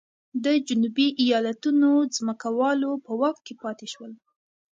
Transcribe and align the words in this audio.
د 0.43 0.45
جنوبي 0.67 1.07
ایالتونو 1.23 1.91
ځمکوالو 2.15 2.91
په 3.05 3.11
واک 3.19 3.37
کې 3.45 3.53
پاتې 3.61 3.87
شول. 3.93 4.11